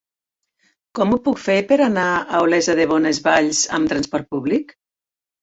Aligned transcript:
Com 0.99 1.11
ho 1.11 1.19
puc 1.27 1.37
fer 1.41 1.57
per 1.71 1.77
anar 1.89 2.07
a 2.15 2.41
Olesa 2.47 2.77
de 2.81 2.89
Bonesvalls 2.93 3.61
amb 3.81 3.93
trasport 3.95 4.33
públic? 4.35 4.77